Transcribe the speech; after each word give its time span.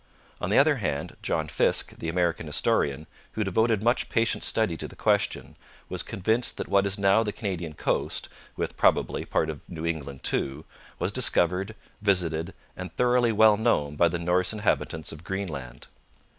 On 0.41 0.49
the 0.49 0.57
other 0.57 0.77
hand, 0.77 1.15
John 1.21 1.47
Fiske, 1.47 1.95
the 1.99 2.09
American 2.09 2.47
historian, 2.47 3.05
who 3.33 3.43
devoted 3.43 3.83
much 3.83 4.09
patient 4.09 4.43
study 4.43 4.75
to 4.77 4.87
the 4.87 4.95
question, 4.95 5.55
was 5.89 6.01
convinced 6.01 6.57
that 6.57 6.67
what 6.67 6.87
is 6.87 6.97
now 6.97 7.21
the 7.21 7.31
Canadian 7.31 7.73
coast, 7.75 8.27
with, 8.57 8.75
probably, 8.75 9.25
part 9.25 9.47
of 9.47 9.61
New 9.69 9.85
England 9.85 10.23
too, 10.23 10.65
was 10.97 11.11
discovered, 11.11 11.75
visited, 12.01 12.55
and 12.75 12.91
thoroughly 12.95 13.31
well 13.31 13.57
known 13.57 13.95
by 13.95 14.07
the 14.07 14.17
Norse 14.17 14.51
inhabitants 14.51 15.11
of 15.11 15.23
Greenland. 15.23 15.85